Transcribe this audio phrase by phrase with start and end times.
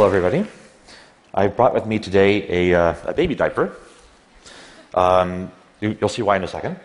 [0.00, 0.48] Hello, everybody.
[1.34, 3.76] I brought with me today a, uh, a baby diaper.
[4.94, 6.80] Um, you, will see why in a second.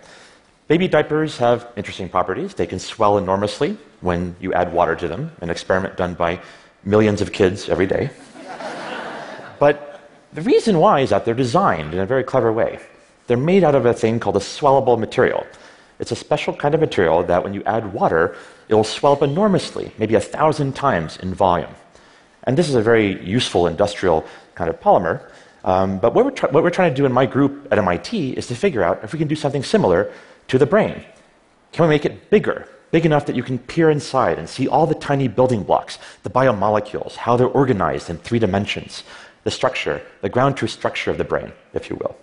[0.68, 2.56] Baby diapers have interesting properties.
[2.56, 6.42] They can swell enormously when you add water to them, an experiment done by
[6.84, 8.10] millions of kids every day.
[9.60, 12.80] but the reason why is that they're designed in a very clever way.
[13.28, 15.48] They're made out of a thing called a swellable material.
[16.00, 18.36] It's a special kind of material that when you add water,
[18.68, 21.74] it will swell up enormously, maybe a thousand times in volume.
[22.46, 25.30] And this is a very useful industrial kind of polymer.
[25.64, 28.48] Um, but what we're, what we're trying to do in my group at MIT is
[28.48, 30.12] to figure out if we can do something similar
[30.48, 31.04] to the brain.
[31.72, 34.86] Can we make it bigger, big enough that you can peer inside and see all
[34.86, 39.04] the tiny building blocks, the biomolecules, how they're organized in three dimensions,
[39.44, 42.16] the structure, the ground truth structure of the brain, if you will.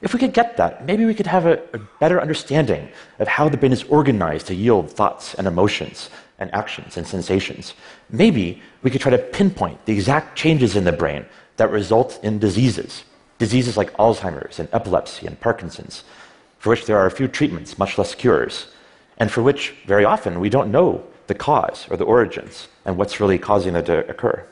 [0.00, 3.50] If we could get that, maybe we could have a, a, better understanding of how
[3.50, 6.08] the brain is organized to yield thoughts and emotions
[6.40, 7.74] and actions and sensations.
[8.08, 12.38] Maybe we could try to pinpoint the exact changes in the brain that result in
[12.38, 13.04] diseases.
[13.38, 16.04] Diseases like Alzheimer's and epilepsy and Parkinson's,
[16.58, 18.66] for which there are a few treatments, much less cures,
[19.18, 23.20] and for which very often we don't know the cause or the origins and what's
[23.20, 24.44] really causing it to occur.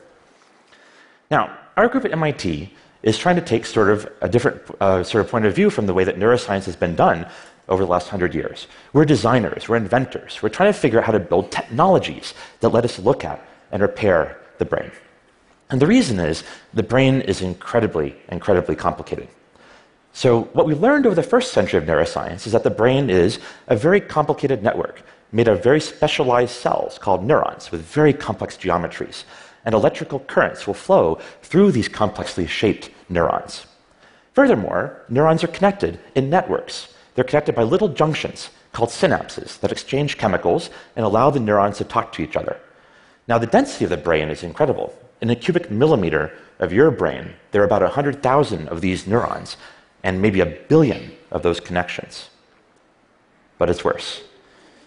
[1.29, 5.23] Now, our group at MIT is trying to take sort of a different uh, sort
[5.23, 7.27] of point of view from the way that neuroscience has been done
[7.69, 8.67] over the last hundred years.
[8.91, 12.83] We're designers, we're inventors, we're trying to figure out how to build technologies that let
[12.83, 14.91] us look at and repair the brain.
[15.69, 19.29] And the reason is the brain is incredibly, incredibly complicated.
[20.11, 23.39] So, what we learned over the first century of neuroscience is that the brain is
[23.67, 29.23] a very complicated network made of very specialized cells called neurons with very complex geometries
[29.65, 33.65] and electrical currents will flow through these complexly shaped neurons.
[34.33, 36.93] Furthermore, neurons are connected in networks.
[37.19, 41.83] They're connected by little junctions called synapses that exchange chemicals and allow the neurons to
[41.83, 42.55] talk to each other.
[43.27, 44.97] Now, the density of the brain is incredible.
[45.19, 49.57] In a cubic millimeter of your brain, there are about 100,000 of these neurons
[50.01, 52.29] and maybe a billion of those connections.
[53.57, 54.21] But it's worse.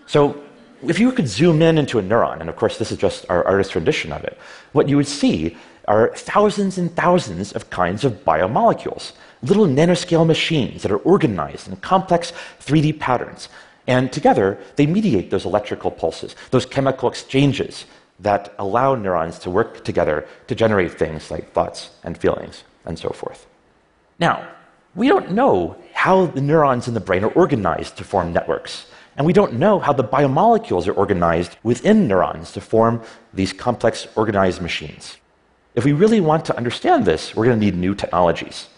[0.06, 0.42] So,
[0.82, 3.44] if you could zoom in into a neuron, and of course, this is just our
[3.44, 4.38] artist's rendition of it,
[4.72, 9.12] what you would see are thousands and thousands of kinds of biomolecules,
[9.42, 13.48] little nanoscale machines that are organized in complex 3D patterns.
[13.86, 17.84] And together, they mediate those electrical pulses, those chemical exchanges
[18.20, 23.10] that allow neurons to work together to generate things like thoughts and feelings and so
[23.10, 23.46] forth.
[24.18, 24.48] Now,
[24.94, 28.86] we don't know how the neurons in the brain are organized to form networks.
[29.16, 33.02] And we don't know how the biomolecules are organized within neurons to form
[33.34, 35.16] these complex organized machines.
[35.74, 38.68] If we really want to understand this, we're going to need new technologies.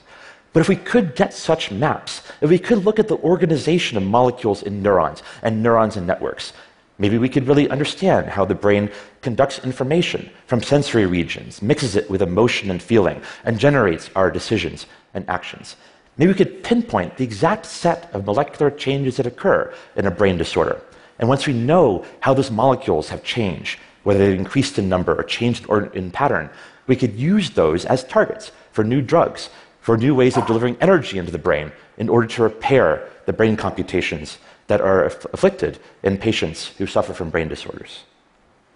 [0.53, 4.05] But if we could get such maps, if we could look at the organization of
[4.05, 6.53] molecules in neurons and neurons in networks,
[6.99, 8.89] maybe we could really understand how the brain
[9.21, 14.87] conducts information from sensory regions, mixes it with emotion and feeling, and generates our decisions
[15.15, 15.75] and actions.
[16.17, 20.39] Maybe we could pinpoint the exact set of molecular changes that occur in a brain
[20.39, 20.81] disorder.
[21.19, 25.25] And once we know how those molecules have changed, whether they've increased in number or
[25.25, 26.51] changed in pattern,
[26.87, 29.51] we could use those as targets for new drugs,
[29.81, 33.57] for new ways of delivering energy into the brain in order to repair the brain
[33.57, 38.05] computations that are aff- afflicted in patients who suffer from brain disorders.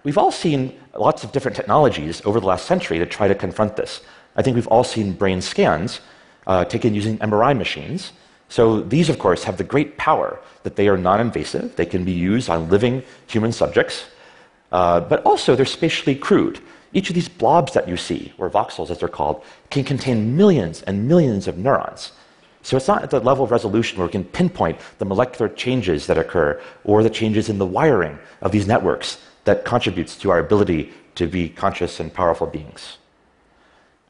[0.04, 3.76] We've all seen lots of different technologies over the last century to try to confront
[3.76, 4.00] this.
[4.36, 6.00] I think we've all seen brain scans
[6.46, 8.12] uh, taken using MRI machines.
[8.48, 12.04] So these, of course, have the great power that they are non invasive, they can
[12.04, 14.06] be used on living human subjects,
[14.72, 16.60] uh, but also they're spatially crude.
[16.92, 20.82] Each of these blobs that you see, or voxels as they're called, can contain millions
[20.82, 22.12] and millions of neurons.
[22.62, 26.06] So it's not at the level of resolution where we can pinpoint the molecular changes
[26.06, 30.38] that occur or the changes in the wiring of these networks that contributes to our
[30.38, 32.98] ability to be conscious and powerful beings.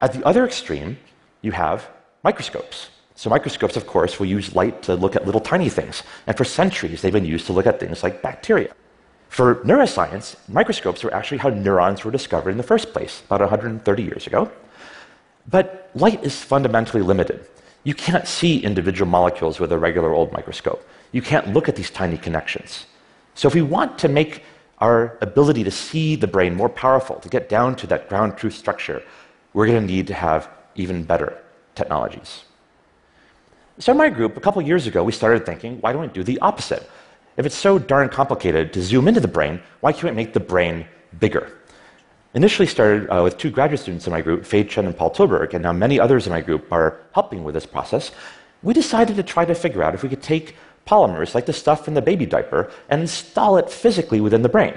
[0.00, 0.99] At the other extreme,
[1.43, 1.88] you have
[2.23, 2.91] microscopes.
[3.14, 6.05] So, microscopes, of course, will use light to look at little tiny things.
[6.26, 8.73] And for centuries, they've been used to look at things like bacteria.
[9.29, 14.03] For neuroscience, microscopes were actually how neurons were discovered in the first place, about 130
[14.03, 14.51] years ago.
[15.49, 17.47] But light is fundamentally limited.
[17.85, 20.87] You can't see individual molecules with a regular old microscope.
[21.13, 22.87] You can't look at these tiny connections.
[23.35, 24.43] So, if we want to make
[24.79, 28.55] our ability to see the brain more powerful, to get down to that ground truth
[28.55, 29.03] structure,
[29.53, 31.39] we're going to need to have even better
[31.75, 32.45] technologies.
[33.79, 36.25] So, in my group, a couple years ago, we started thinking, why don't we do
[36.25, 36.91] the opposite?
[37.38, 40.40] If it's so darn complicated to zoom into the brain, why can't we make the
[40.40, 40.87] brain
[41.20, 41.56] bigger?
[42.35, 45.55] Initially started uh, with two graduate students in my group, Fei Chen and Paul Tillberg,
[45.55, 48.11] and now many others in my group are helping with this process.
[48.64, 51.87] We decided to try to figure out if we could take polymers like the stuff
[51.87, 54.75] in the baby diaper and install it physically within the brain.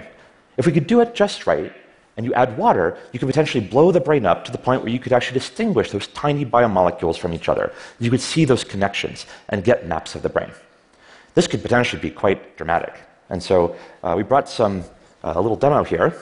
[0.58, 1.74] If we could do it just right,
[2.16, 4.92] and you add water, you could potentially blow the brain up to the point where
[4.92, 7.74] you could actually distinguish those tiny biomolecules from each other.
[8.00, 10.52] You could see those connections and get maps of the brain.
[11.34, 12.96] This could potentially be quite dramatic.
[13.30, 14.84] And so uh, we brought some,
[15.24, 16.14] uh, a little demo here.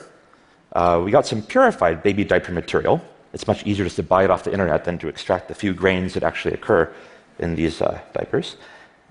[0.74, 3.02] Uh, we got some purified baby diaper material.
[3.34, 5.74] It's much easier just to buy it off the internet than to extract the few
[5.74, 6.94] grains that actually occur
[7.40, 8.58] in these uh, diapers.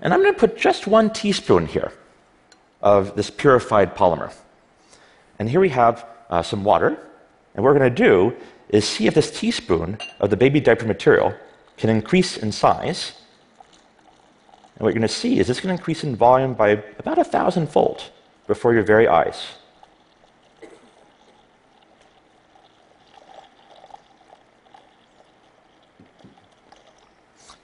[0.01, 1.91] And I'm going to put just one teaspoon here
[2.81, 4.33] of this purified polymer.
[5.37, 6.89] And here we have uh, some water.
[7.55, 8.35] And what we're going to do
[8.69, 11.33] is see if this teaspoon of the baby diaper material
[11.77, 13.13] can increase in size.
[14.79, 17.23] And what you're going to see is going to increase in volume by about a
[17.25, 18.01] thousandfold
[18.47, 19.45] before your very eyes.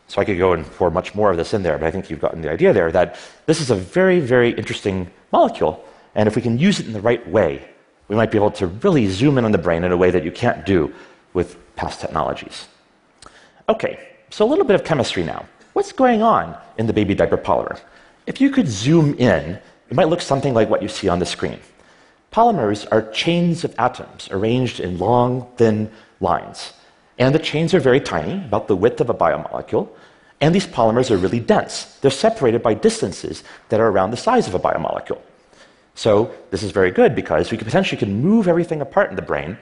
[0.10, 2.10] So I could go and pour much more of this in there, but I think
[2.10, 5.86] you've gotten the idea there that this is a very, very interesting molecule.
[6.16, 7.66] And if we can use it in the right way,
[8.10, 10.26] we might be able to really zoom in on the brain in a way that
[10.26, 10.94] you can't do
[11.34, 12.68] with past technologies.
[13.70, 15.46] Okay, so a little bit of chemistry now.
[15.76, 17.78] What's going on in the baby diaper polymer?
[18.26, 21.26] If you could zoom in, it might look something like what you see on the
[21.26, 21.60] screen.
[22.32, 25.92] Polymers are chains of atoms arranged in long, thin
[26.22, 26.72] lines.
[27.20, 29.90] And the chains are very tiny, about the width of a biomolecule.
[30.40, 31.98] And these polymers are really dense.
[32.00, 35.20] They're separated by distances that are around the size of a biomolecule.
[35.94, 39.22] So this is very good because we could potentially can move everything apart in the
[39.22, 39.58] brain.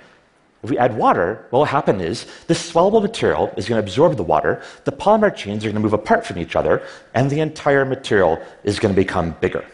[0.63, 4.15] If we add water, what will happen is this swellable material is going to absorb
[4.15, 6.81] the water, the polymer chains are going to move apart from each other,
[7.13, 9.65] and the entire material is going to become bigger.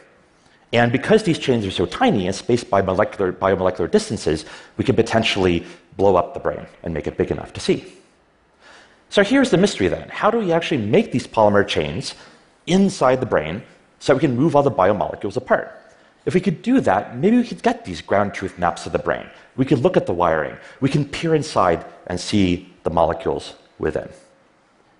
[0.73, 4.45] And because these chains are so tiny and spaced by molecular, biomolecular distances,
[4.77, 5.63] we can potentially
[5.95, 7.93] blow up the brain and make it big enough to see.
[9.09, 10.09] So here's the mystery then.
[10.09, 12.15] How do we actually make these polymer chains
[12.65, 13.63] inside the brain
[13.99, 15.75] so we can move all the biomolecules apart?
[16.25, 18.99] If we could do that, maybe we could get these ground truth maps of the
[18.99, 19.25] brain.
[19.55, 20.57] We could look at the wiring.
[20.79, 24.09] We can peer inside and see the molecules within.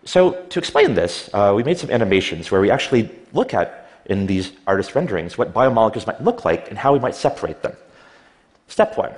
[0.06, 4.25] So, to explain this, uh, we made some animations where we actually look at in
[4.25, 7.75] these artist renderings what biomolecules might look like and how we might separate them.
[8.68, 9.13] Step one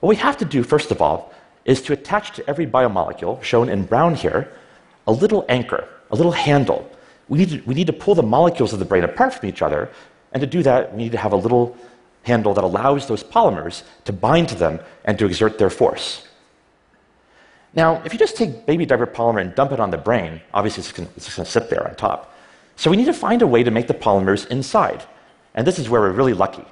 [0.00, 1.32] what we have to do, first of all,
[1.64, 4.52] is to attach to every biomolecule, shown in brown here,
[5.06, 6.88] a little anchor, a little handle.
[7.28, 9.62] We need, to, we need to pull the molecules of the brain apart from each
[9.62, 9.90] other,
[10.32, 11.76] and to do that, we need to have a little
[12.22, 16.26] handle that allows those polymers to bind to them and to exert their force.
[17.74, 20.80] Now, if you just take baby diaper polymer and dump it on the brain, obviously
[20.80, 21.08] it's going
[21.44, 22.34] to sit there on top.
[22.76, 25.04] So we need to find a way to make the polymers inside.
[25.54, 26.64] And this is where we're really lucky.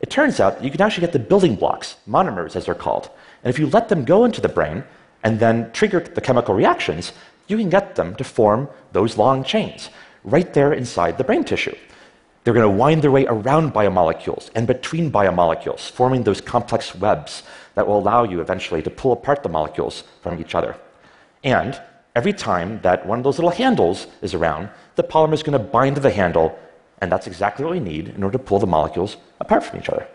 [0.00, 3.08] It turns out you can actually get the building blocks, monomers as they're called.
[3.42, 4.84] And if you let them go into the brain
[5.22, 7.12] and then trigger the chemical reactions,
[7.46, 9.90] you can get them to form those long chains
[10.24, 11.76] right there inside the brain tissue.
[12.44, 17.44] They're going to wind their way around biomolecules and between biomolecules, forming those complex webs
[17.74, 20.76] that will allow you eventually to pull apart the molecules from each other.
[21.44, 21.80] And
[22.16, 25.64] every time that one of those little handles is around, the polymer is going to
[25.64, 26.58] bind to the handle,
[27.00, 29.88] and that's exactly what we need in order to pull the molecules apart from each
[29.88, 30.06] other.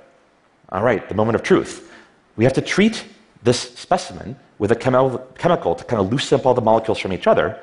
[0.70, 1.92] All right, the moment of truth.
[2.36, 3.06] We have to treat
[3.44, 7.14] this specimen with a chemi- chemical to kind of loosen up all the molecules from
[7.14, 7.60] each other.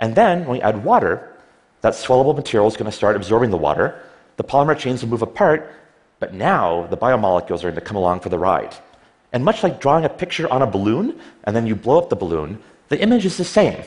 [0.00, 1.36] And then when we add water,
[1.80, 4.02] that swellable material is going to start absorbing the water.
[4.38, 5.74] The polymer chains will move apart,
[6.20, 8.74] but now the biomolecules are going to come along for the ride.
[9.32, 12.16] And much like drawing a picture on a balloon and then you blow up the
[12.16, 13.82] balloon, the image is the same,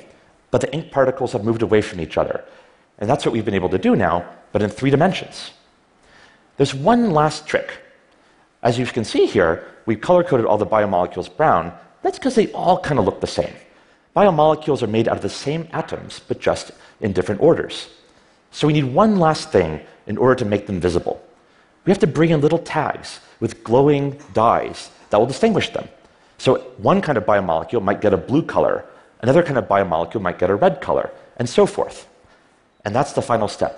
[0.52, 2.44] but the ink particles have moved away from each other.
[3.00, 5.52] And that's what we've been able to do now, but in three dimensions.
[6.58, 7.80] There's one last trick.
[8.62, 11.74] As you can see here, we've color coded all the biomolecules brown.
[12.04, 13.56] That's because they all kind of look the same.
[14.16, 17.90] Biomolecules are made out of the same atoms, but just in different orders.
[18.52, 19.80] So we need one last thing
[20.12, 21.24] in order to make them visible.
[21.86, 25.88] We have to bring in little tags with glowing dyes that will distinguish them.
[26.38, 26.58] So
[26.90, 28.84] one kind of biomolecule might get a blue color,
[29.22, 32.10] another kind of biomolecule might get a red color, and so forth.
[32.84, 33.76] And that's the final step.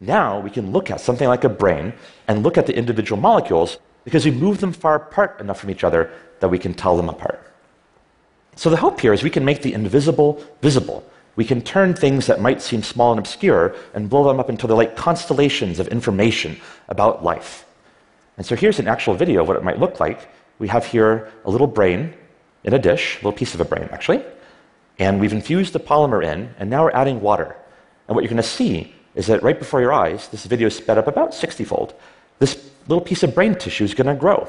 [0.00, 1.92] Now we can look at something like a brain
[2.26, 5.84] and look at the individual molecules because we move them far apart enough from each
[5.84, 6.10] other
[6.40, 7.40] that we can tell them apart.
[8.56, 11.04] So the hope here is we can make the invisible visible.
[11.40, 14.68] We can turn things that might seem small and obscure and blow them up until
[14.68, 17.64] they're like constellations of information about life.
[18.36, 20.28] And so here's an actual video of what it might look like
[20.58, 22.12] we have here a little brain
[22.62, 24.22] in a dish, a little piece of a brain actually,
[24.98, 27.56] and we've infused the polymer in, and now we're adding water.
[28.06, 30.76] And what you're going to see is that right before your eyes, this video is
[30.76, 31.94] sped up about 60 fold.
[32.38, 34.46] This little piece of brain tissue is going to grow.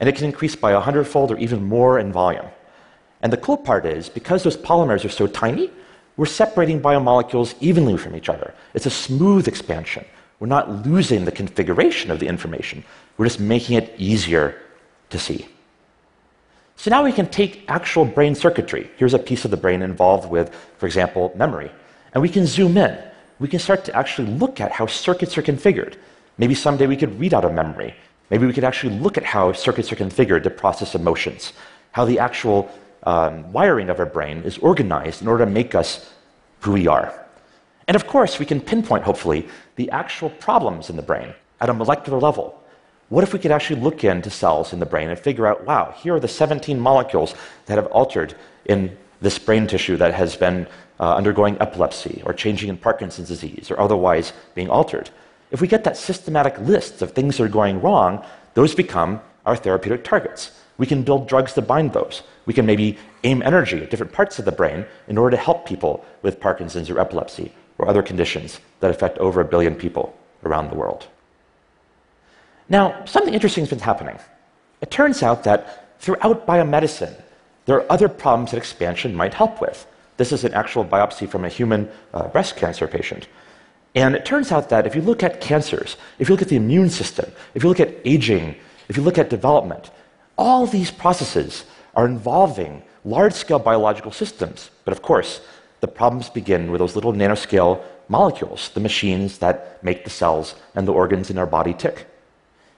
[0.00, 2.48] And it can increase by 100 fold or even more in volume.
[3.20, 5.70] And the cool part is, because those polymers are so tiny,
[6.16, 8.54] we're separating biomolecules evenly from each other.
[8.72, 10.04] It's a smooth expansion.
[10.38, 12.84] We're not losing the configuration of the information,
[13.16, 14.60] we're just making it easier
[15.10, 15.46] to see.
[16.76, 18.90] So now we can take actual brain circuitry.
[18.96, 21.70] Here's a piece of the brain involved with, for example, memory.
[22.12, 22.98] And we can zoom in.
[23.38, 25.94] We can start to actually look at how circuits are configured.
[26.36, 27.94] Maybe someday we could read out a memory.
[28.30, 31.52] Maybe we could actually look at how circuits are configured to process emotions,
[31.92, 32.68] how the actual
[33.04, 36.10] um, wiring of our brain is organized in order to make us
[36.60, 37.12] who we are.
[37.86, 41.74] And of course, we can pinpoint, hopefully, the actual problems in the brain at a
[41.74, 42.60] molecular level.
[43.10, 45.94] What if we could actually look into cells in the brain and figure out, wow,
[45.96, 47.34] here are the 17 molecules
[47.66, 48.34] that have altered
[48.64, 50.66] in this brain tissue that has been
[50.98, 55.10] uh, undergoing epilepsy or changing in Parkinson's disease or otherwise being altered?
[55.50, 59.54] If we get that systematic list of things that are going wrong, those become our
[59.54, 60.50] therapeutic targets.
[60.76, 62.22] We can build drugs to bind those.
[62.46, 65.66] We can maybe aim energy at different parts of the brain in order to help
[65.66, 70.70] people with Parkinson's or epilepsy or other conditions that affect over a billion people around
[70.70, 71.06] the world.
[72.68, 74.18] Now, something interesting has been happening.
[74.80, 77.14] It turns out that throughout biomedicine,
[77.66, 79.86] there are other problems that expansion might help with.
[80.16, 83.28] This is an actual biopsy from a human uh, breast cancer patient.
[83.94, 86.56] And it turns out that if you look at cancers, if you look at the
[86.56, 88.56] immune system, if you look at aging,
[88.88, 89.90] if you look at development,
[90.36, 91.64] all these processes
[91.94, 94.70] are involving large scale biological systems.
[94.84, 95.40] But of course,
[95.80, 100.86] the problems begin with those little nanoscale molecules, the machines that make the cells and
[100.88, 102.06] the organs in our body tick.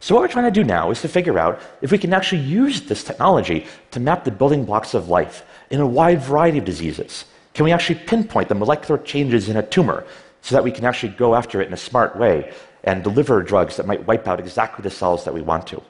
[0.01, 2.43] So, what we're trying to do now is to figure out if we can actually
[2.43, 6.65] use this technology to map the building blocks of life in a wide variety of
[6.65, 7.25] diseases.
[7.55, 10.05] Can we actually pinpoint the molecular changes in a tumor
[10.43, 12.53] so that we can actually go after it in a smart way
[12.85, 15.83] and deliver drugs that might wipe out exactly the cells that we want to?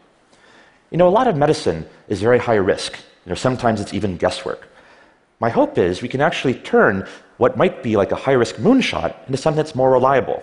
[0.90, 2.97] You know, a lot of medicine is very high risk.
[3.25, 4.69] You know, sometimes it's even guesswork.
[5.40, 7.07] My hope is we can actually turn
[7.38, 10.43] what might be like a high risk moonshot into something that's more reliable.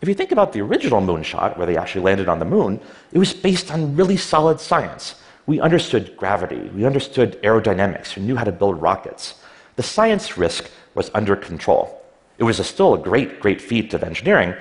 [0.00, 2.80] If you think about the original moonshot, where they actually landed on the moon,
[3.12, 5.16] it was based on really solid science.
[5.46, 9.34] We understood gravity, we understood aerodynamics, we knew how to build rockets.
[9.76, 12.02] The science risk was under control.
[12.38, 14.54] It was a still a great, great feat of engineering,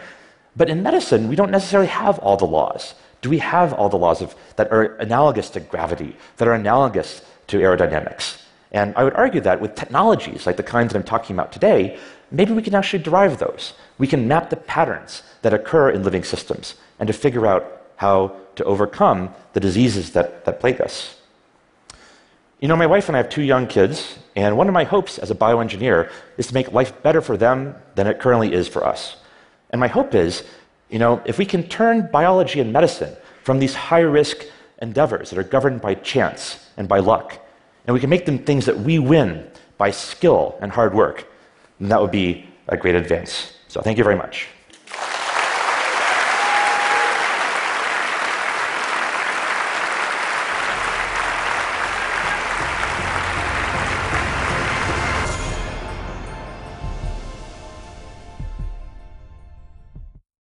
[0.56, 2.96] but in medicine, we don't necessarily have all the laws.
[3.22, 7.22] Do we have all the laws of, that are analogous to gravity, that are analogous
[7.48, 8.42] to aerodynamics?
[8.72, 11.98] And I would argue that with technologies like the kinds that I'm talking about today,
[12.32, 13.74] maybe we can actually derive those.
[13.98, 18.36] We can map the patterns that occur in living systems and to figure out how
[18.56, 21.16] to overcome the diseases that, that plague us.
[22.60, 25.18] You know, my wife and I have two young kids, and one of my hopes
[25.18, 28.86] as a bioengineer is to make life better for them than it currently is for
[28.86, 29.16] us.
[29.70, 30.44] And my hope is,
[30.89, 34.46] you know, if we can turn biology and medicine from these high risk
[34.81, 37.46] endeavors that are governed by chance and by luck,
[37.86, 41.27] and we can make them things that we win by skill and hard work,
[41.79, 43.53] then that would be a great advance.
[43.67, 44.48] So thank you very much.